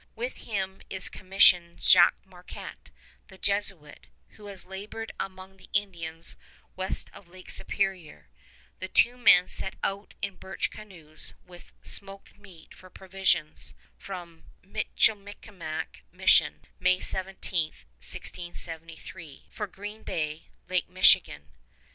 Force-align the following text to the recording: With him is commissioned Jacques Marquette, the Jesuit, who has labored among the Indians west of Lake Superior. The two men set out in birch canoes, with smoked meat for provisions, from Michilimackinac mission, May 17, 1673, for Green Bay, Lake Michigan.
With 0.15 0.37
him 0.37 0.81
is 0.89 1.09
commissioned 1.09 1.83
Jacques 1.83 2.25
Marquette, 2.25 2.89
the 3.27 3.37
Jesuit, 3.37 4.07
who 4.29 4.47
has 4.47 4.65
labored 4.65 5.11
among 5.19 5.57
the 5.57 5.69
Indians 5.73 6.35
west 6.75 7.11
of 7.13 7.27
Lake 7.27 7.51
Superior. 7.51 8.27
The 8.79 8.87
two 8.87 9.15
men 9.15 9.47
set 9.47 9.75
out 9.83 10.15
in 10.19 10.37
birch 10.37 10.71
canoes, 10.71 11.35
with 11.45 11.71
smoked 11.83 12.35
meat 12.39 12.73
for 12.73 12.89
provisions, 12.89 13.75
from 13.95 14.45
Michilimackinac 14.63 16.01
mission, 16.11 16.61
May 16.79 16.99
17, 16.99 17.65
1673, 17.69 19.45
for 19.51 19.67
Green 19.67 20.01
Bay, 20.01 20.47
Lake 20.67 20.89
Michigan. 20.89 21.51